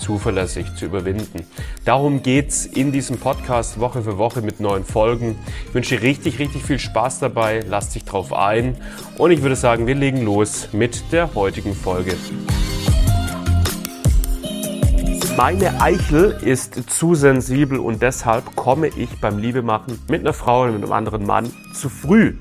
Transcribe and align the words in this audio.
zuverlässig 0.00 0.74
zu 0.74 0.86
überwinden. 0.86 1.46
Darum 1.84 2.22
geht's 2.22 2.66
in 2.66 2.90
diesem 2.90 3.18
Podcast 3.18 3.78
Woche 3.78 4.02
für 4.02 4.18
Woche 4.18 4.42
mit 4.42 4.58
neuen 4.58 4.84
Folgen. 4.84 5.38
Ich 5.68 5.74
wünsche 5.74 5.96
dir 5.96 6.02
richtig, 6.02 6.38
richtig 6.38 6.62
viel 6.62 6.78
Spaß 6.78 7.20
dabei. 7.20 7.62
Lass 7.68 7.90
dich 7.90 8.04
drauf 8.04 8.32
ein. 8.32 8.76
Und 9.18 9.30
ich 9.30 9.42
würde 9.42 9.56
sagen, 9.56 9.86
wir 9.86 9.94
legen 9.94 10.22
los 10.24 10.68
mit 10.72 11.12
der 11.12 11.34
heutigen 11.34 11.74
Folge. 11.74 12.14
Meine 15.36 15.80
Eichel 15.80 16.38
ist 16.42 16.90
zu 16.90 17.14
sensibel 17.14 17.78
und 17.78 18.02
deshalb 18.02 18.56
komme 18.56 18.88
ich 18.88 19.20
beim 19.20 19.38
Liebemachen 19.38 19.98
mit 20.08 20.20
einer 20.20 20.32
Frau 20.32 20.64
oder 20.64 20.72
mit 20.72 20.82
einem 20.82 20.92
anderen 20.92 21.24
Mann 21.24 21.50
zu 21.72 21.88
früh. 21.88 22.34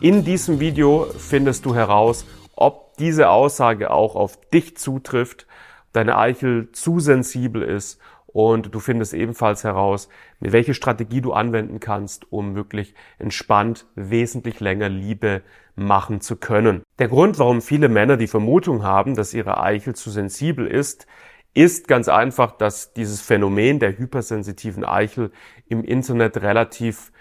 In 0.00 0.24
diesem 0.24 0.60
Video 0.60 1.06
findest 1.16 1.64
du 1.64 1.74
heraus, 1.74 2.26
ob 2.56 2.96
diese 2.96 3.30
Aussage 3.30 3.90
auch 3.90 4.16
auf 4.16 4.38
dich 4.50 4.76
zutrifft 4.76 5.46
deine 5.92 6.16
Eichel 6.16 6.70
zu 6.72 7.00
sensibel 7.00 7.62
ist 7.62 8.00
und 8.26 8.74
du 8.74 8.80
findest 8.80 9.14
ebenfalls 9.14 9.62
heraus, 9.64 10.08
mit 10.40 10.52
welche 10.52 10.74
Strategie 10.74 11.20
du 11.20 11.32
anwenden 11.32 11.80
kannst, 11.80 12.32
um 12.32 12.54
wirklich 12.54 12.94
entspannt 13.18 13.86
wesentlich 13.94 14.60
länger 14.60 14.88
Liebe 14.88 15.42
machen 15.74 16.20
zu 16.20 16.36
können. 16.36 16.82
Der 16.98 17.08
Grund, 17.08 17.38
warum 17.38 17.62
viele 17.62 17.88
Männer 17.88 18.16
die 18.16 18.26
Vermutung 18.26 18.82
haben, 18.82 19.14
dass 19.14 19.34
ihre 19.34 19.62
Eichel 19.62 19.94
zu 19.94 20.10
sensibel 20.10 20.66
ist, 20.66 21.06
ist 21.54 21.86
ganz 21.88 22.08
einfach, 22.08 22.52
dass 22.52 22.94
dieses 22.94 23.20
Phänomen 23.20 23.78
der 23.78 23.98
hypersensitiven 23.98 24.84
Eichel 24.84 25.30
im 25.68 25.84
Internet 25.84 26.40
relativ 26.40 27.12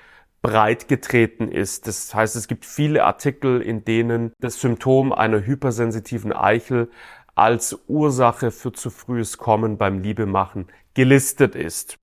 breit 0.41 0.87
getreten 0.87 1.49
ist. 1.49 1.87
Das 1.87 2.15
heißt, 2.15 2.35
es 2.35 2.47
gibt 2.47 2.65
viele 2.65 3.03
Artikel, 3.03 3.61
in 3.61 3.85
denen 3.85 4.33
das 4.39 4.59
Symptom 4.59 5.11
einer 5.11 5.45
hypersensitiven 5.45 6.33
Eichel 6.33 6.89
als 7.35 7.79
Ursache 7.87 8.51
für 8.51 8.71
zu 8.71 8.89
frühes 8.89 9.37
Kommen 9.37 9.77
beim 9.77 9.99
Liebemachen 9.99 10.67
gelistet 10.93 11.55
ist. 11.55 11.97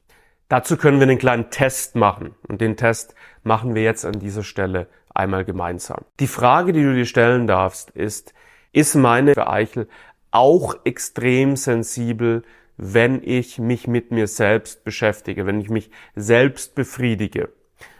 Dazu 0.48 0.76
können 0.76 0.98
wir 0.98 1.06
einen 1.06 1.18
kleinen 1.18 1.50
Test 1.50 1.94
machen 1.94 2.34
und 2.48 2.60
den 2.60 2.76
Test 2.76 3.14
machen 3.42 3.74
wir 3.74 3.82
jetzt 3.82 4.04
an 4.06 4.18
dieser 4.18 4.42
Stelle 4.42 4.88
einmal 5.14 5.44
gemeinsam. 5.44 6.04
Die 6.20 6.26
Frage, 6.26 6.72
die 6.72 6.82
du 6.82 6.94
dir 6.94 7.04
stellen 7.04 7.46
darfst, 7.46 7.90
ist, 7.90 8.32
ist 8.72 8.94
meine 8.94 9.46
Eichel 9.46 9.88
auch 10.30 10.74
extrem 10.84 11.56
sensibel, 11.56 12.42
wenn 12.76 13.22
ich 13.22 13.58
mich 13.58 13.88
mit 13.88 14.10
mir 14.12 14.26
selbst 14.26 14.84
beschäftige, 14.84 15.46
wenn 15.46 15.60
ich 15.60 15.68
mich 15.68 15.90
selbst 16.14 16.74
befriedige? 16.74 17.50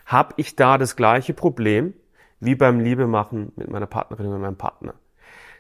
Habe 0.07 0.35
ich 0.37 0.57
da 0.57 0.79
das 0.79 0.97
gleiche 0.97 1.35
Problem 1.35 1.95
wie 2.41 2.55
beim 2.55 2.81
Liebemachen 2.81 3.53
mit 3.57 3.71
meiner 3.71 3.87
Partnerin 3.87 4.29
oder 4.29 4.39
meinem 4.39 4.57
Partner? 4.57 4.95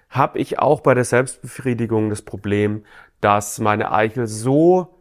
Habe 0.08 0.38
ich 0.38 0.58
auch 0.58 0.80
bei 0.80 0.94
der 0.94 1.04
Selbstbefriedigung 1.04 2.10
das 2.10 2.22
Problem, 2.22 2.84
dass 3.20 3.58
meine 3.58 3.92
Eichel 3.92 4.26
so 4.26 4.94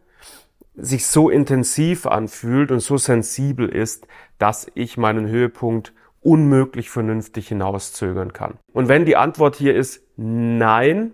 sich 0.74 1.06
so 1.06 1.28
intensiv 1.28 2.06
anfühlt 2.06 2.70
und 2.70 2.80
so 2.80 2.96
sensibel 2.96 3.68
ist, 3.68 4.06
dass 4.38 4.70
ich 4.74 4.96
meinen 4.96 5.26
Höhepunkt 5.26 5.92
unmöglich 6.20 6.90
vernünftig 6.90 7.48
hinauszögern 7.48 8.32
kann. 8.32 8.58
Und 8.72 8.88
wenn 8.88 9.04
die 9.04 9.16
Antwort 9.16 9.56
hier 9.56 9.74
ist 9.74 10.02
nein, 10.16 11.12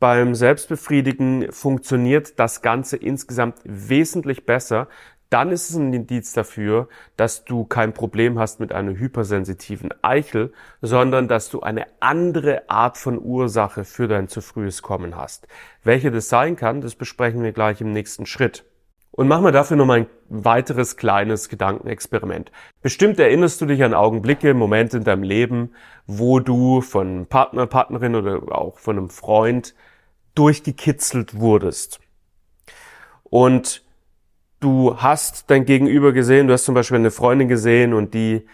beim 0.00 0.34
Selbstbefriedigen 0.34 1.50
funktioniert 1.50 2.38
das 2.38 2.62
Ganze 2.62 2.96
insgesamt 2.96 3.56
wesentlich 3.64 4.46
besser, 4.46 4.86
dann 5.30 5.50
ist 5.50 5.68
es 5.68 5.76
ein 5.76 5.92
Indiz 5.92 6.32
dafür, 6.32 6.88
dass 7.16 7.44
du 7.44 7.64
kein 7.64 7.92
Problem 7.92 8.38
hast 8.38 8.60
mit 8.60 8.72
einer 8.72 8.92
hypersensitiven 8.92 9.90
Eichel, 10.02 10.52
sondern 10.80 11.28
dass 11.28 11.50
du 11.50 11.60
eine 11.60 11.86
andere 12.00 12.70
Art 12.70 12.96
von 12.96 13.20
Ursache 13.20 13.84
für 13.84 14.08
dein 14.08 14.28
zu 14.28 14.40
frühes 14.40 14.80
Kommen 14.82 15.16
hast. 15.16 15.46
Welche 15.84 16.10
das 16.10 16.28
sein 16.28 16.56
kann, 16.56 16.80
das 16.80 16.94
besprechen 16.94 17.42
wir 17.42 17.52
gleich 17.52 17.80
im 17.80 17.92
nächsten 17.92 18.24
Schritt. 18.24 18.64
Und 19.10 19.26
machen 19.26 19.44
wir 19.44 19.52
dafür 19.52 19.76
nochmal 19.76 20.02
ein 20.02 20.06
weiteres 20.28 20.96
kleines 20.96 21.48
Gedankenexperiment. 21.48 22.52
Bestimmt 22.82 23.18
erinnerst 23.18 23.60
du 23.60 23.66
dich 23.66 23.82
an 23.82 23.92
Augenblicke, 23.92 24.54
Momente 24.54 24.98
in 24.98 25.04
deinem 25.04 25.24
Leben, 25.24 25.72
wo 26.06 26.38
du 26.38 26.82
von 26.82 27.26
Partner, 27.26 27.66
Partnerin 27.66 28.14
oder 28.14 28.56
auch 28.56 28.78
von 28.78 28.96
einem 28.96 29.10
Freund 29.10 29.74
durchgekitzelt 30.36 31.40
wurdest. 31.40 31.98
Und 33.24 33.82
du 34.60 34.96
hast 34.96 35.50
dein 35.50 35.64
Gegenüber 35.64 36.12
gesehen, 36.12 36.46
du 36.46 36.52
hast 36.52 36.64
zum 36.64 36.74
Beispiel 36.74 36.98
eine 36.98 37.10
Freundin 37.10 37.48
gesehen 37.48 37.94
und 37.94 38.14
die 38.14 38.46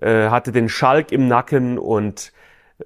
äh, 0.00 0.28
hatte 0.28 0.52
den 0.52 0.68
Schalk 0.68 1.12
im 1.12 1.28
Nacken 1.28 1.78
und 1.78 2.32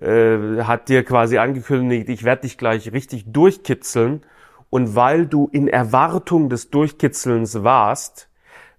äh, 0.00 0.62
hat 0.62 0.88
dir 0.88 1.04
quasi 1.04 1.38
angekündigt, 1.38 2.08
ich 2.08 2.24
werde 2.24 2.42
dich 2.42 2.58
gleich 2.58 2.92
richtig 2.92 3.24
durchkitzeln. 3.26 4.22
Und 4.70 4.96
weil 4.96 5.26
du 5.26 5.50
in 5.52 5.68
Erwartung 5.68 6.48
des 6.48 6.70
Durchkitzelns 6.70 7.62
warst, 7.62 8.30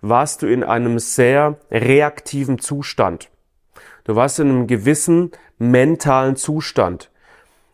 warst 0.01 0.41
du 0.41 0.47
in 0.47 0.63
einem 0.63 0.97
sehr 0.97 1.59
reaktiven 1.69 2.57
Zustand. 2.57 3.29
Du 4.03 4.15
warst 4.15 4.39
in 4.39 4.49
einem 4.49 4.67
gewissen 4.67 5.31
mentalen 5.59 6.35
Zustand. 6.35 7.11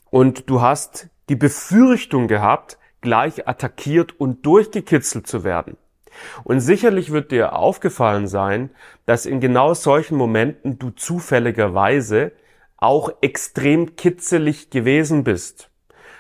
Und 0.09 0.50
du 0.50 0.62
hast 0.62 1.07
die 1.30 1.38
Befürchtung 1.38 2.28
gehabt, 2.28 2.78
gleich 3.00 3.47
attackiert 3.47 4.19
und 4.19 4.46
durchgekitzelt 4.46 5.25
zu 5.25 5.46
werden. 5.46 5.78
Und 6.44 6.59
sicherlich 6.59 7.12
wird 7.12 7.31
dir 7.31 7.53
aufgefallen 7.53 8.28
sein, 8.28 8.69
dass 9.06 9.25
in 9.25 9.40
genau 9.40 9.74
solchen 9.74 10.18
Momenten 10.18 10.80
du 10.80 10.91
zufälligerweise 10.91 12.31
auch 12.78 13.12
extrem 13.22 13.96
kitzelig 13.96 14.69
gewesen 14.69 15.24
bist. 15.24 15.69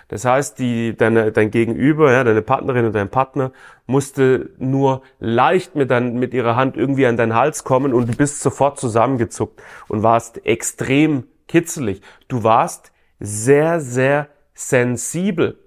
Das 0.09 0.25
heißt, 0.25 0.57
die, 0.57 0.97
deine, 0.97 1.31
dein 1.31 1.51
Gegenüber, 1.51 2.11
ja, 2.11 2.23
deine 2.23 2.41
Partnerin 2.41 2.85
und 2.85 2.93
dein 2.93 3.09
Partner 3.09 3.51
musste 3.85 4.49
nur 4.57 5.03
leicht 5.19 5.75
mit, 5.75 5.91
dein, 5.91 6.15
mit 6.15 6.33
ihrer 6.33 6.55
Hand 6.55 6.75
irgendwie 6.75 7.05
an 7.05 7.15
deinen 7.15 7.35
Hals 7.35 7.63
kommen 7.63 7.93
und 7.93 8.09
du 8.09 8.15
bist 8.15 8.41
sofort 8.41 8.79
zusammengezuckt 8.79 9.61
und 9.87 10.01
warst 10.01 10.45
extrem 10.47 11.25
kitzelig. 11.47 12.01
Du 12.27 12.43
warst 12.43 12.91
sehr, 13.19 13.79
sehr 13.79 14.29
sensibel. 14.55 15.59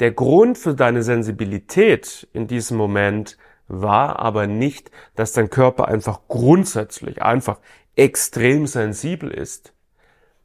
Der 0.00 0.12
Grund 0.12 0.58
für 0.58 0.74
deine 0.74 1.02
Sensibilität 1.02 2.28
in 2.32 2.46
diesem 2.46 2.76
Moment 2.76 3.38
war 3.68 4.18
aber 4.18 4.46
nicht, 4.46 4.90
dass 5.14 5.32
dein 5.32 5.50
Körper 5.50 5.88
einfach 5.88 6.20
grundsätzlich 6.28 7.22
einfach 7.22 7.58
extrem 7.96 8.66
sensibel 8.66 9.30
ist. 9.30 9.72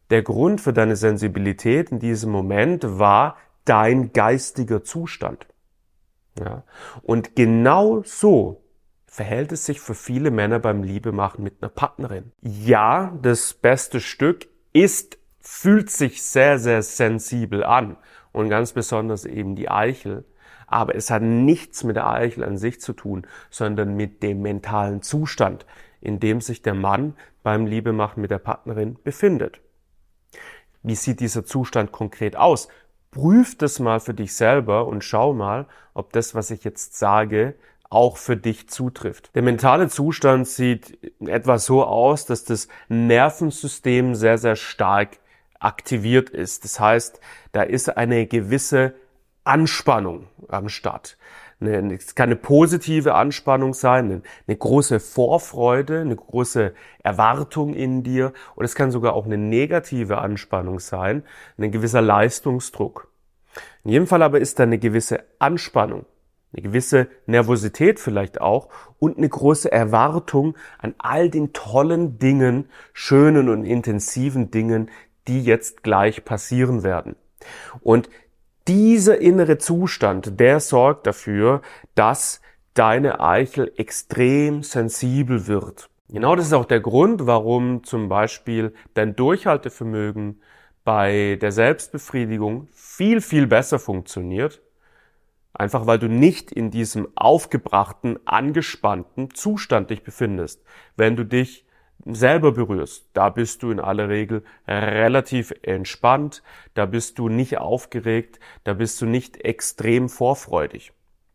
Der 0.10 0.24
Grund 0.24 0.62
für 0.62 0.74
deine 0.74 0.96
Sensibilität 0.96 1.92
in 1.92 2.00
diesem 2.00 2.32
Moment 2.32 3.00
war 3.00 3.38
dein 3.66 4.14
geistiger 4.14 4.84
Zustand. 4.84 5.46
Ja. 6.40 6.64
Und 7.04 7.36
genau 7.36 8.04
so 8.04 8.64
verhält 9.06 9.52
es 9.52 9.66
sich 9.66 9.82
für 9.82 9.94
viele 9.94 10.32
Männer 10.32 10.60
beim 10.60 10.84
Liebemachen 10.84 11.44
mit 11.44 11.62
einer 11.62 11.70
Partnerin. 11.70 12.32
Ja, 12.42 13.18
das 13.22 13.54
beste 13.54 14.00
Stück 14.00 14.48
ist, 14.72 15.18
fühlt 15.40 15.90
sich 15.90 16.24
sehr, 16.24 16.60
sehr 16.60 16.82
sensibel 16.82 17.64
an 17.64 17.98
und 18.31 18.50
ganz 18.50 18.74
besonders 18.74 19.25
eben 19.25 19.56
die 19.56 19.69
Eichel. 19.69 20.25
Aber 20.68 20.96
es 20.96 21.09
hat 21.09 21.22
nichts 21.22 21.84
mit 21.84 21.97
der 21.97 22.09
Eichel 22.09 22.44
an 22.44 22.58
sich 22.58 22.80
zu 22.80 22.94
tun, 22.94 23.28
sondern 23.50 23.96
mit 23.96 24.23
dem 24.23 24.41
mentalen 24.41 25.02
Zustand, 25.02 25.66
in 26.00 26.20
dem 26.20 26.40
sich 26.40 26.61
der 26.61 26.73
Mann 26.73 27.16
beim 27.44 27.66
Liebemachen 27.66 28.22
mit 28.22 28.32
der 28.32 28.40
Partnerin 28.40 28.97
befindet. 29.03 29.59
Wie 30.84 30.96
sieht 30.96 31.20
dieser 31.20 31.46
Zustand 31.46 31.91
konkret 31.91 32.35
aus? 32.35 32.67
Prüf 33.11 33.58
das 33.58 33.79
mal 33.79 34.00
für 34.00 34.14
dich 34.14 34.34
selber 34.34 34.88
und 34.88 35.03
schau 35.03 35.34
mal, 35.34 35.67
ob 35.94 36.14
das, 36.14 36.34
was 36.34 36.50
ich 36.50 36.64
jetzt 36.64 36.97
sage, 36.97 37.56
auch 37.90 38.16
für 38.16 38.38
dich 38.38 38.70
zutrifft. 38.70 39.35
Der 39.35 39.41
mentale 39.41 39.90
Zustand 39.90 40.47
sieht 40.47 40.97
etwa 41.20 41.59
so 41.59 41.84
aus, 41.84 42.26
dass 42.26 42.46
das 42.46 42.70
Nervensystem 42.88 44.16
sehr, 44.16 44.38
sehr 44.38 44.56
stark 44.56 45.17
aktiviert 45.61 46.29
ist. 46.29 46.66
Das 46.66 46.79
heißt, 46.79 47.22
da 47.53 47.63
ist 47.63 47.96
eine 47.96 48.28
gewisse 48.28 48.93
Anspannung 49.43 50.28
am 50.49 50.67
Start. 50.69 51.17
Es 51.63 52.16
kann 52.16 52.29
eine 52.29 52.35
positive 52.37 53.13
Anspannung 53.13 53.75
sein, 53.75 54.23
eine 54.47 54.58
große 54.58 54.99
Vorfreude, 54.99 56.02
eine 56.02 56.16
große 56.16 56.73
Erwartung 57.03 57.75
in 57.75 58.02
dir 58.02 58.34
und 58.55 58.66
es 58.66 58.73
kann 58.73 58.90
sogar 58.90 59.13
auch 59.13 59.28
eine 59.28 59.37
negative 59.37 60.17
Anspannung 60.17 60.79
sein, 60.79 61.23
ein 61.59 61.72
gewisser 61.72 62.02
Leistungsdruck. 62.02 63.11
In 63.84 63.91
jedem 63.91 64.08
Fall 64.08 64.23
aber 64.23 64.40
ist 64.40 64.58
da 64.58 64.63
eine 64.63 64.79
gewisse 64.79 65.23
Anspannung. 65.37 66.05
eine 66.53 66.63
gewisse 66.63 67.08
Nervosität 67.28 67.99
vielleicht 67.99 68.41
auch 68.41 68.69
und 68.99 69.17
eine 69.17 69.29
große 69.29 69.72
Erwartung 69.72 70.58
an 70.79 70.96
all 70.97 71.29
den 71.29 71.53
tollen 71.53 72.19
Dingen, 72.19 72.69
schönen 72.93 73.49
und 73.49 73.63
intensiven 73.66 74.52
Dingen, 74.52 74.90
die 75.32 75.44
jetzt 75.44 75.82
gleich 75.82 76.26
passieren 76.26 76.84
werden. 76.84 77.16
Und 77.80 78.10
dieser 78.68 79.20
innere 79.20 79.58
Zustand, 79.58 80.40
der 80.40 80.60
sorgt 80.60 81.08
dafür, 81.08 81.62
dass 81.96 82.42
deine 82.74 83.22
Eichel 83.22 83.72
extrem 83.78 84.62
sensibel 84.62 85.48
wird. 85.48 85.90
Genau 86.10 86.36
das 86.36 86.48
ist 86.48 86.54
auch 86.54 86.66
der 86.66 86.82
Grund, 86.82 87.26
warum 87.26 87.86
zum 87.86 88.10
Beispiel 88.10 88.74
dein 88.94 89.16
Durchhaltevermögen 89.16 90.42
bei 90.84 91.38
der 91.42 91.54
Selbstbefriedigung 91.54 92.68
viel, 92.74 93.22
viel 93.22 93.48
besser 93.48 93.80
funktioniert. 93.80 94.62
Einfach 95.54 95.88
weil 95.88 96.00
du 96.00 96.08
nicht 96.08 96.52
in 96.52 96.72
diesem 96.72 97.08
aufgebrachten, 97.16 98.20
angespannten 98.26 99.34
Zustand 99.34 99.90
dich 99.90 100.04
befindest. 100.04 100.62
Wenn 100.98 101.16
du 101.16 101.26
dich 101.26 101.66
selber 102.06 102.52
berührst, 102.52 103.09
da 103.14 103.30
bist 103.30 103.64
du 103.64 103.72
in 103.72 103.80
aller 103.80 104.09
Regel 104.09 104.44
relativ 104.68 105.53
entspannt, 105.62 106.44
da 106.74 106.86
bist 106.86 107.20
du 107.20 107.30
nicht 107.30 107.58
aufgeregt, 107.58 108.40
da 108.64 108.74
bist 108.74 109.02
du 109.02 109.06
nicht 109.06 109.44
extrem 109.44 110.09
vorfreudig. 110.09 110.94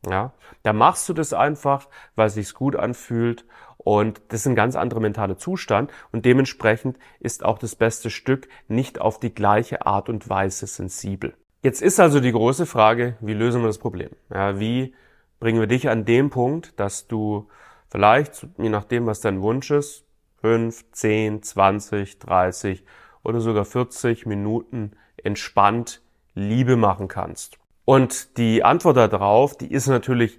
Ja, 0.09 0.35
da 0.63 0.73
machst 0.73 1.09
du 1.09 1.15
das 1.15 1.33
einfach, 1.33 1.89
weil 2.15 2.29
es 2.29 2.35
sich 2.35 2.55
gut 2.55 2.77
anfühlt 2.77 3.45
und 3.79 4.21
das 4.29 4.41
ist 4.41 4.47
ein 4.47 4.55
ganz 4.55 4.77
anderer 4.77 5.01
mentaler 5.01 5.37
Zustand 5.37 5.91
und 6.13 6.25
dementsprechend 6.25 6.99
ist 7.19 7.45
auch 7.45 7.59
das 7.59 7.75
beste 7.75 8.11
Stück 8.11 8.49
nicht 8.69 9.01
auf 9.01 9.19
die 9.19 9.35
gleiche 9.35 9.85
Art 9.85 10.09
und 10.09 10.29
Weise 10.29 10.67
sensibel. 10.67 11.35
Jetzt 11.63 11.83
ist 11.83 11.99
also 11.99 12.21
die 12.21 12.31
große 12.31 12.67
Frage, 12.67 13.17
wie 13.21 13.35
lösen 13.35 13.63
wir 13.63 13.67
das 13.67 13.79
Problem? 13.79 14.11
Ja, 14.33 14.61
wie 14.61 14.95
bringen 15.41 15.59
wir 15.59 15.67
dich 15.67 15.89
an 15.89 16.05
den 16.05 16.31
Punkt, 16.31 16.79
dass 16.79 17.09
du 17.09 17.49
vielleicht, 17.91 18.47
je 18.59 18.69
nachdem, 18.69 19.07
was 19.07 19.21
dein 19.21 19.43
Wunsch 19.43 19.73
ist, 19.73 20.06
5, 20.47 20.93
10, 20.93 21.43
20, 21.43 22.19
30 22.21 22.85
oder 23.25 23.41
sogar 23.41 23.65
40 23.65 24.27
Minuten 24.27 24.93
entspannt 25.17 26.03
Liebe 26.37 26.77
machen 26.77 27.09
kannst. 27.09 27.59
Und 27.85 28.39
die 28.39 28.63
Antwort 28.63 28.97
darauf, 28.97 29.59
die 29.59 29.73
ist 29.73 29.89
natürlich 29.89 30.39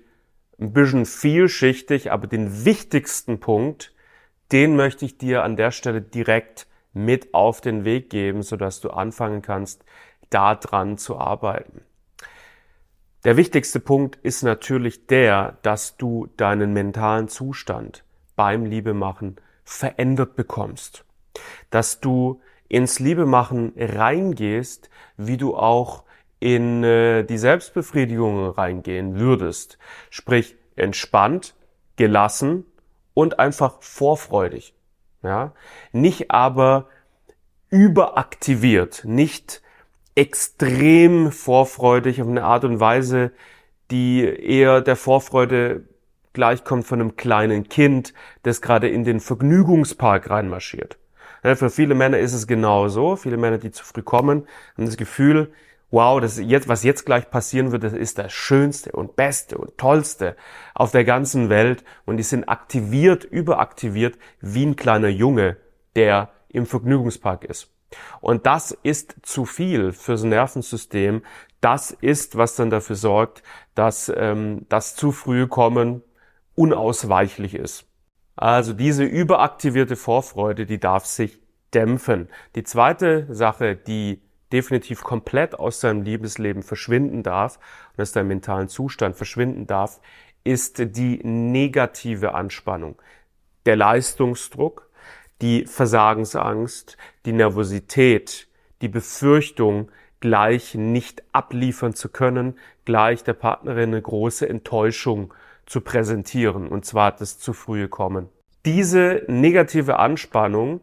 ein 0.61 0.71
bisschen 0.71 1.05
vielschichtig, 1.05 2.09
aber 2.09 2.27
den 2.27 2.63
wichtigsten 2.63 3.41
Punkt, 3.41 3.93
den 4.53 4.77
möchte 4.77 5.03
ich 5.03 5.17
dir 5.17 5.43
an 5.43 5.57
der 5.57 5.71
Stelle 5.71 6.01
direkt 6.01 6.67
mit 6.93 7.33
auf 7.33 7.59
den 7.59 7.83
Weg 7.83 8.09
geben, 8.09 8.43
sodass 8.43 8.79
du 8.79 8.91
anfangen 8.91 9.41
kannst, 9.41 9.83
da 10.29 10.55
dran 10.55 10.97
zu 10.97 11.17
arbeiten. 11.17 11.81
Der 13.25 13.35
wichtigste 13.35 13.81
Punkt 13.81 14.15
ist 14.23 14.43
natürlich 14.43 15.07
der, 15.07 15.57
dass 15.63 15.97
du 15.97 16.29
deinen 16.37 16.71
mentalen 16.71 17.27
Zustand 17.27 18.05
beim 18.37 18.63
Liebemachen 18.63 19.35
verändert 19.67 20.35
bekommst. 20.35 21.03
Dass 21.69 21.99
du 21.99 22.41
ins 22.69 22.99
Liebemachen 22.99 23.73
reingehst, 23.77 24.89
wie 25.17 25.37
du 25.37 25.55
auch 25.55 26.03
in 26.39 26.83
äh, 26.83 27.23
die 27.23 27.37
Selbstbefriedigung 27.37 28.49
reingehen 28.49 29.19
würdest. 29.19 29.77
Sprich, 30.09 30.55
entspannt, 30.75 31.53
gelassen 31.97 32.65
und 33.13 33.39
einfach 33.39 33.81
vorfreudig. 33.81 34.73
Ja? 35.21 35.53
Nicht 35.91 36.31
aber 36.31 36.87
überaktiviert, 37.69 39.03
nicht 39.03 39.61
extrem 40.15 41.31
vorfreudig 41.31 42.21
auf 42.21 42.27
eine 42.27 42.43
Art 42.43 42.63
und 42.63 42.79
Weise, 42.79 43.31
die 43.91 44.21
eher 44.23 44.81
der 44.81 44.95
Vorfreude 44.95 45.87
gleichkommt 46.37 46.85
von 46.85 47.01
einem 47.01 47.15
kleinen 47.15 47.67
Kind, 47.67 48.13
das 48.43 48.61
gerade 48.61 48.87
in 48.87 49.03
den 49.03 49.19
Vergnügungspark 49.19 50.29
reinmarschiert. 50.29 50.99
Ja, 51.43 51.55
für 51.55 51.71
viele 51.71 51.95
Männer 51.95 52.19
ist 52.19 52.33
es 52.33 52.45
genau. 52.45 53.15
Viele 53.15 53.37
Männer, 53.37 53.57
die 53.57 53.71
zu 53.71 53.83
früh 53.83 54.03
kommen, 54.03 54.47
haben 54.77 54.85
das 54.85 54.97
Gefühl, 54.97 55.51
wow, 55.89 56.21
das 56.21 56.37
jetzt, 56.37 56.67
was 56.67 56.83
jetzt 56.83 57.07
gleich 57.07 57.31
passieren 57.31 57.71
wird, 57.71 57.83
das 57.83 57.93
ist 57.93 58.19
das 58.19 58.31
Schönste 58.31 58.91
und 58.91 59.15
Beste 59.15 59.57
und 59.57 59.79
Tollste 59.79 60.35
auf 60.75 60.91
der 60.91 61.05
ganzen 61.05 61.49
Welt. 61.49 61.83
Und 62.05 62.17
die 62.17 62.23
sind 62.23 62.47
aktiviert, 62.47 63.23
überaktiviert, 63.23 64.19
wie 64.39 64.67
ein 64.67 64.75
kleiner 64.75 65.09
Junge, 65.09 65.57
der 65.95 66.29
im 66.49 66.67
Vergnügungspark 66.67 67.45
ist. 67.45 67.73
Und 68.21 68.45
das 68.45 68.77
ist 68.83 69.15
zu 69.23 69.45
viel 69.45 69.91
fürs 69.91 70.23
Nervensystem. 70.23 71.23
Das 71.61 71.89
ist, 71.89 72.37
was 72.37 72.55
dann 72.55 72.69
dafür 72.69 72.95
sorgt, 72.95 73.41
dass 73.73 74.11
ähm, 74.15 74.67
das 74.69 74.95
zu 74.95 75.11
früh 75.11 75.47
kommen 75.47 76.03
unausweichlich 76.57 77.53
ist. 77.53 77.85
Also 78.35 78.73
diese 78.73 79.03
überaktivierte 79.03 79.95
Vorfreude, 79.95 80.65
die 80.65 80.79
darf 80.79 81.05
sich 81.05 81.39
dämpfen. 81.73 82.29
Die 82.55 82.63
zweite 82.63 83.33
Sache, 83.33 83.75
die 83.75 84.21
definitiv 84.51 85.03
komplett 85.03 85.55
aus 85.55 85.81
seinem 85.81 86.01
Liebesleben 86.01 86.63
verschwinden 86.63 87.21
darf 87.23 87.59
und 87.95 88.01
aus 88.01 88.11
deinem 88.11 88.29
mentalen 88.29 88.69
Zustand 88.69 89.15
verschwinden 89.15 89.67
darf, 89.67 89.99
ist 90.43 90.95
die 90.95 91.19
negative 91.23 92.33
Anspannung. 92.33 93.01
Der 93.65 93.75
Leistungsdruck, 93.75 94.89
die 95.41 95.65
Versagensangst, 95.65 96.97
die 97.25 97.33
Nervosität, 97.33 98.47
die 98.81 98.87
Befürchtung, 98.87 99.91
gleich 100.19 100.73
nicht 100.73 101.21
abliefern 101.33 101.93
zu 101.93 102.09
können, 102.09 102.57
gleich 102.85 103.23
der 103.23 103.33
Partnerin 103.33 103.89
eine 103.89 104.01
große 104.01 104.47
Enttäuschung 104.49 105.33
zu 105.67 105.81
präsentieren, 105.81 106.67
und 106.67 106.85
zwar 106.85 107.11
das 107.11 107.37
zu 107.37 107.53
frühe 107.53 107.87
Kommen. 107.87 108.29
Diese 108.65 109.23
negative 109.27 109.99
Anspannung 109.99 110.81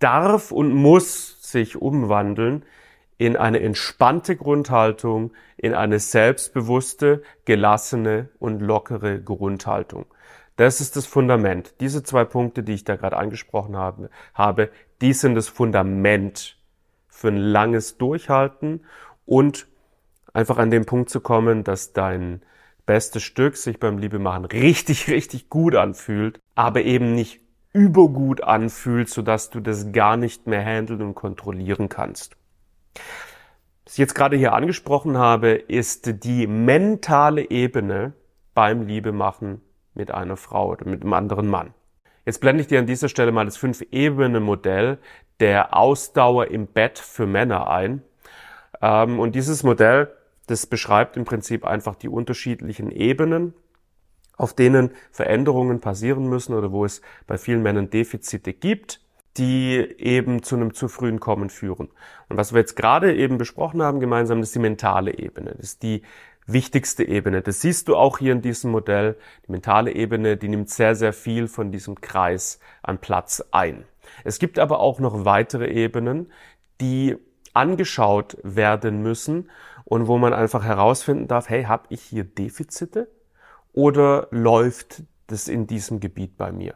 darf 0.00 0.50
und 0.50 0.74
muss 0.74 1.50
sich 1.50 1.76
umwandeln 1.80 2.64
in 3.18 3.36
eine 3.36 3.60
entspannte 3.60 4.34
Grundhaltung, 4.34 5.32
in 5.56 5.74
eine 5.74 6.00
selbstbewusste, 6.00 7.22
gelassene 7.44 8.30
und 8.40 8.60
lockere 8.60 9.20
Grundhaltung. 9.20 10.06
Das 10.56 10.80
ist 10.80 10.96
das 10.96 11.06
Fundament. 11.06 11.74
Diese 11.80 12.02
zwei 12.02 12.24
Punkte, 12.24 12.62
die 12.62 12.72
ich 12.72 12.84
da 12.84 12.96
gerade 12.96 13.16
angesprochen 13.16 13.76
habe, 13.76 14.70
die 15.00 15.12
sind 15.12 15.34
das 15.34 15.48
Fundament 15.48 16.58
für 17.08 17.28
ein 17.28 17.36
langes 17.36 17.96
Durchhalten 17.96 18.84
und 19.24 19.68
einfach 20.32 20.58
an 20.58 20.70
den 20.70 20.84
Punkt 20.84 21.10
zu 21.10 21.20
kommen, 21.20 21.62
dass 21.62 21.92
dein 21.92 22.42
bestes 22.86 23.22
Stück 23.22 23.56
sich 23.56 23.78
beim 23.78 23.98
Liebemachen 23.98 24.44
richtig, 24.44 25.08
richtig 25.08 25.48
gut 25.48 25.74
anfühlt, 25.74 26.38
aber 26.54 26.82
eben 26.82 27.14
nicht 27.14 27.40
übergut 27.72 28.42
anfühlt, 28.42 29.08
sodass 29.08 29.50
du 29.50 29.60
das 29.60 29.92
gar 29.92 30.16
nicht 30.16 30.46
mehr 30.46 30.64
handeln 30.64 31.02
und 31.02 31.14
kontrollieren 31.14 31.88
kannst. 31.88 32.36
Was 33.84 33.94
ich 33.94 33.98
jetzt 33.98 34.14
gerade 34.14 34.36
hier 34.36 34.52
angesprochen 34.52 35.18
habe, 35.18 35.50
ist 35.50 36.24
die 36.24 36.46
mentale 36.46 37.50
Ebene 37.50 38.12
beim 38.54 38.86
Liebemachen 38.86 39.60
mit 39.94 40.10
einer 40.10 40.36
Frau 40.36 40.70
oder 40.70 40.88
mit 40.88 41.02
einem 41.02 41.12
anderen 41.12 41.48
Mann. 41.48 41.74
Jetzt 42.24 42.40
blende 42.40 42.62
ich 42.62 42.68
dir 42.68 42.78
an 42.78 42.86
dieser 42.86 43.08
Stelle 43.08 43.32
mal 43.32 43.44
das 43.44 43.56
Fünf-Ebenen-Modell 43.56 44.98
der 45.40 45.76
Ausdauer 45.76 46.48
im 46.48 46.66
Bett 46.68 46.98
für 46.98 47.26
Männer 47.26 47.68
ein. 47.68 48.02
Ähm, 48.80 49.18
und 49.18 49.34
dieses 49.34 49.64
Modell, 49.64 50.12
das 50.46 50.66
beschreibt 50.66 51.16
im 51.16 51.24
Prinzip 51.24 51.64
einfach 51.64 51.94
die 51.94 52.08
unterschiedlichen 52.08 52.90
Ebenen, 52.90 53.54
auf 54.36 54.54
denen 54.54 54.90
Veränderungen 55.10 55.80
passieren 55.80 56.28
müssen 56.28 56.54
oder 56.54 56.72
wo 56.72 56.84
es 56.84 57.00
bei 57.26 57.38
vielen 57.38 57.62
Männern 57.62 57.90
Defizite 57.90 58.52
gibt 58.52 59.00
die 59.36 59.76
eben 59.98 60.42
zu 60.42 60.56
einem 60.56 60.74
zu 60.74 60.88
frühen 60.88 61.20
Kommen 61.20 61.48
führen. 61.48 61.88
Und 62.28 62.36
was 62.36 62.52
wir 62.52 62.60
jetzt 62.60 62.76
gerade 62.76 63.14
eben 63.14 63.38
besprochen 63.38 63.82
haben 63.82 64.00
gemeinsam, 64.00 64.42
ist 64.42 64.54
die 64.54 64.58
mentale 64.58 65.18
Ebene. 65.18 65.52
Das 65.56 65.64
ist 65.64 65.82
die 65.82 66.02
wichtigste 66.46 67.04
Ebene. 67.04 67.40
Das 67.40 67.60
siehst 67.60 67.88
du 67.88 67.96
auch 67.96 68.18
hier 68.18 68.32
in 68.32 68.42
diesem 68.42 68.70
Modell. 68.70 69.16
Die 69.46 69.52
mentale 69.52 69.92
Ebene, 69.92 70.36
die 70.36 70.48
nimmt 70.48 70.68
sehr, 70.68 70.94
sehr 70.94 71.12
viel 71.12 71.48
von 71.48 71.72
diesem 71.72 72.00
Kreis 72.00 72.58
an 72.82 72.98
Platz 72.98 73.42
ein. 73.52 73.84
Es 74.24 74.38
gibt 74.38 74.58
aber 74.58 74.80
auch 74.80 75.00
noch 75.00 75.24
weitere 75.24 75.68
Ebenen, 75.68 76.30
die 76.80 77.16
angeschaut 77.54 78.36
werden 78.42 79.02
müssen 79.02 79.50
und 79.84 80.06
wo 80.06 80.18
man 80.18 80.32
einfach 80.32 80.64
herausfinden 80.64 81.28
darf, 81.28 81.48
hey, 81.48 81.64
habe 81.64 81.86
ich 81.90 82.02
hier 82.02 82.24
Defizite 82.24 83.08
oder 83.72 84.28
läuft 84.30 85.02
das 85.26 85.48
in 85.48 85.66
diesem 85.66 86.00
Gebiet 86.00 86.36
bei 86.36 86.52
mir? 86.52 86.74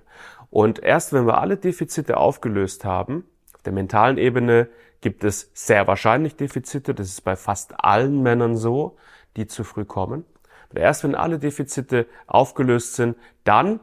Und 0.50 0.78
erst 0.78 1.12
wenn 1.12 1.26
wir 1.26 1.38
alle 1.38 1.56
Defizite 1.56 2.16
aufgelöst 2.16 2.84
haben, 2.84 3.24
auf 3.54 3.62
der 3.62 3.72
mentalen 3.72 4.18
Ebene 4.18 4.68
gibt 5.00 5.24
es 5.24 5.50
sehr 5.54 5.86
wahrscheinlich 5.86 6.36
Defizite, 6.36 6.94
das 6.94 7.08
ist 7.08 7.22
bei 7.22 7.36
fast 7.36 7.74
allen 7.78 8.22
Männern 8.22 8.56
so, 8.56 8.96
die 9.36 9.46
zu 9.46 9.64
früh 9.64 9.84
kommen. 9.84 10.24
Aber 10.70 10.80
erst 10.80 11.04
wenn 11.04 11.14
alle 11.14 11.38
Defizite 11.38 12.06
aufgelöst 12.26 12.94
sind, 12.94 13.16
dann 13.44 13.80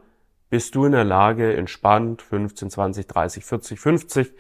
bist 0.50 0.76
du 0.76 0.86
in 0.86 0.92
der 0.92 1.04
Lage, 1.04 1.56
entspannt 1.56 2.22
15, 2.22 2.70
20, 2.70 3.08
30, 3.08 3.46
40, 3.46 3.80
50 3.80 4.34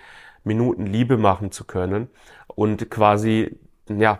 Minuten 0.43 0.85
Liebe 0.85 1.17
machen 1.17 1.51
zu 1.51 1.63
können 1.63 2.09
und 2.47 2.91
quasi, 2.91 3.57
ja, 3.87 4.19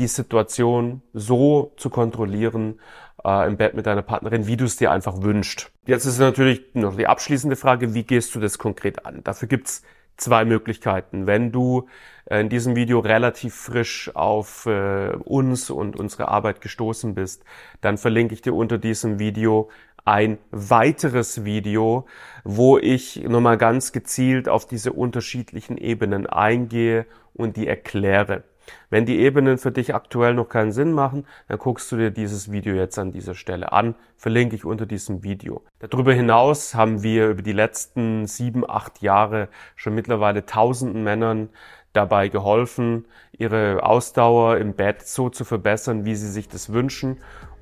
die 0.00 0.08
Situation 0.08 1.02
so 1.12 1.72
zu 1.76 1.90
kontrollieren, 1.90 2.80
äh, 3.24 3.46
im 3.46 3.56
Bett 3.56 3.74
mit 3.74 3.86
deiner 3.86 4.02
Partnerin, 4.02 4.46
wie 4.46 4.56
du 4.56 4.64
es 4.64 4.76
dir 4.76 4.90
einfach 4.90 5.22
wünscht. 5.22 5.70
Jetzt 5.86 6.06
ist 6.06 6.18
natürlich 6.18 6.62
noch 6.74 6.96
die 6.96 7.06
abschließende 7.06 7.56
Frage, 7.56 7.94
wie 7.94 8.02
gehst 8.02 8.34
du 8.34 8.40
das 8.40 8.58
konkret 8.58 9.04
an? 9.04 9.22
Dafür 9.22 9.48
gibt's 9.48 9.82
zwei 10.16 10.44
Möglichkeiten. 10.44 11.26
Wenn 11.26 11.52
du 11.52 11.88
äh, 12.26 12.40
in 12.40 12.48
diesem 12.48 12.76
Video 12.76 13.00
relativ 13.00 13.54
frisch 13.54 14.10
auf 14.14 14.66
äh, 14.66 15.10
uns 15.24 15.70
und 15.70 15.96
unsere 15.96 16.28
Arbeit 16.28 16.60
gestoßen 16.60 17.14
bist, 17.14 17.44
dann 17.80 17.98
verlinke 17.98 18.34
ich 18.34 18.42
dir 18.42 18.54
unter 18.54 18.78
diesem 18.78 19.18
Video 19.18 19.70
ein 20.04 20.38
weiteres 20.50 21.44
Video, 21.44 22.06
wo 22.42 22.78
ich 22.78 23.22
nochmal 23.22 23.58
ganz 23.58 23.92
gezielt 23.92 24.48
auf 24.48 24.66
diese 24.66 24.92
unterschiedlichen 24.92 25.76
Ebenen 25.76 26.26
eingehe 26.26 27.06
und 27.34 27.56
die 27.56 27.66
erkläre. 27.66 28.44
Wenn 28.88 29.06
die 29.06 29.20
Ebenen 29.20 29.58
für 29.58 29.70
dich 29.70 29.94
aktuell 29.94 30.34
noch 30.34 30.48
keinen 30.48 30.72
Sinn 30.72 30.92
machen, 30.92 31.26
dann 31.48 31.58
guckst 31.58 31.90
du 31.92 31.96
dir 31.96 32.10
dieses 32.10 32.50
Video 32.50 32.74
jetzt 32.74 32.98
an 32.98 33.12
dieser 33.12 33.34
Stelle 33.34 33.72
an, 33.72 33.94
verlinke 34.16 34.56
ich 34.56 34.64
unter 34.64 34.86
diesem 34.86 35.22
Video. 35.22 35.62
Darüber 35.78 36.12
hinaus 36.12 36.74
haben 36.74 37.02
wir 37.02 37.28
über 37.28 37.42
die 37.42 37.52
letzten 37.52 38.26
sieben, 38.26 38.68
acht 38.68 39.02
Jahre 39.02 39.48
schon 39.76 39.94
mittlerweile 39.94 40.46
tausenden 40.46 41.04
Männern 41.04 41.50
dabei 41.92 42.28
geholfen, 42.28 43.06
ihre 43.36 43.82
Ausdauer 43.82 44.58
im 44.58 44.74
Bett 44.74 45.02
so 45.02 45.28
zu 45.28 45.44
verbessern, 45.44 46.04
wie 46.04 46.14
sie 46.14 46.30
sich 46.30 46.48
das 46.48 46.72
wünschen. 46.72 47.18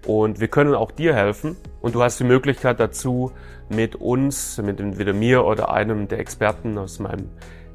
Und 0.07 0.41
wir 0.41 0.49
können 0.49 0.75
auch 0.75 0.93
dir 0.93 1.15
helfen. 1.15 1.57
Und 1.81 1.95
du 1.95 2.03
hast 2.03 2.21
die 2.21 2.25
Möglichkeit 2.25 2.79
dazu, 2.79 3.33
mit 3.69 3.97
uns, 3.97 4.59
mit 4.59 4.81
entweder 4.81 5.13
mir 5.13 5.45
oder 5.45 5.71
einem 5.71 6.09
der 6.09 6.19
Experten 6.19 6.79
aus 6.79 6.99
meinem 6.99 7.31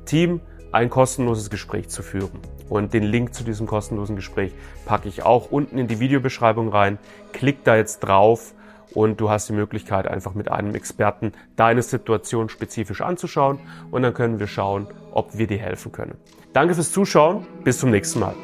Team, 0.05 0.41
ein 0.73 0.89
kostenloses 0.89 1.49
Gespräch 1.49 1.89
zu 1.89 2.03
führen. 2.03 2.39
Und 2.67 2.93
den 2.93 3.03
Link 3.03 3.33
zu 3.33 3.43
diesem 3.43 3.67
kostenlosen 3.67 4.15
Gespräch 4.15 4.51
packe 4.85 5.07
ich 5.07 5.23
auch 5.23 5.51
unten 5.51 5.77
in 5.77 5.87
die 5.87 5.99
Videobeschreibung 5.99 6.69
rein. 6.69 6.97
Klick 7.31 7.63
da 7.63 7.75
jetzt 7.75 7.99
drauf 7.99 8.53
und 8.93 9.21
du 9.21 9.29
hast 9.29 9.49
die 9.49 9.53
Möglichkeit, 9.53 10.07
einfach 10.07 10.33
mit 10.33 10.51
einem 10.51 10.75
Experten 10.75 11.33
deine 11.55 11.81
Situation 11.81 12.49
spezifisch 12.49 13.01
anzuschauen 13.01 13.59
und 13.91 14.01
dann 14.01 14.13
können 14.13 14.39
wir 14.39 14.47
schauen, 14.47 14.87
ob 15.11 15.37
wir 15.37 15.47
dir 15.47 15.59
helfen 15.59 15.91
können. 15.91 16.15
Danke 16.53 16.75
fürs 16.75 16.91
Zuschauen, 16.91 17.45
bis 17.63 17.79
zum 17.79 17.91
nächsten 17.91 18.19
Mal. 18.19 18.35